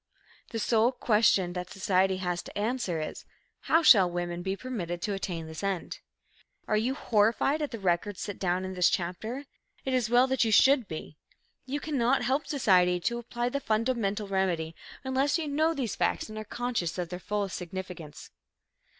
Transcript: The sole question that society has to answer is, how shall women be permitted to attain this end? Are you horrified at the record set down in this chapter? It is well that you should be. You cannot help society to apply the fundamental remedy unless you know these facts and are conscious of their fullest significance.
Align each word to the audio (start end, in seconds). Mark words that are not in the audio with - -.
The 0.49 0.57
sole 0.57 0.91
question 0.91 1.53
that 1.53 1.69
society 1.69 2.17
has 2.17 2.41
to 2.41 2.57
answer 2.57 2.99
is, 2.99 3.23
how 3.59 3.83
shall 3.83 4.09
women 4.09 4.41
be 4.41 4.55
permitted 4.57 4.99
to 5.03 5.13
attain 5.13 5.45
this 5.45 5.61
end? 5.61 5.99
Are 6.67 6.75
you 6.75 6.95
horrified 6.95 7.61
at 7.61 7.69
the 7.69 7.77
record 7.77 8.17
set 8.17 8.39
down 8.39 8.65
in 8.65 8.73
this 8.73 8.89
chapter? 8.89 9.45
It 9.85 9.93
is 9.93 10.09
well 10.09 10.25
that 10.25 10.43
you 10.43 10.51
should 10.51 10.87
be. 10.87 11.17
You 11.67 11.79
cannot 11.79 12.23
help 12.23 12.47
society 12.47 12.99
to 13.01 13.19
apply 13.19 13.49
the 13.49 13.59
fundamental 13.59 14.27
remedy 14.27 14.73
unless 15.03 15.37
you 15.37 15.47
know 15.47 15.71
these 15.75 15.95
facts 15.95 16.29
and 16.29 16.37
are 16.39 16.45
conscious 16.45 16.97
of 16.97 17.09
their 17.09 17.19
fullest 17.19 17.55
significance. 17.55 18.31